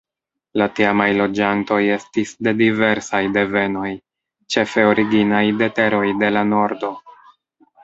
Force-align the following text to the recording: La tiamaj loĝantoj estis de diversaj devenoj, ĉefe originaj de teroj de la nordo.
La 0.59 0.67
tiamaj 0.77 1.05
loĝantoj 1.17 1.77
estis 1.95 2.31
de 2.47 2.53
diversaj 2.63 3.21
devenoj, 3.37 3.93
ĉefe 4.57 4.89
originaj 4.95 5.45
de 5.63 5.71
teroj 5.83 6.03
de 6.25 6.35
la 6.37 6.45
nordo. 6.57 6.95